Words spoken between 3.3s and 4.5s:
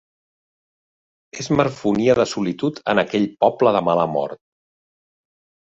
poble de mala mort.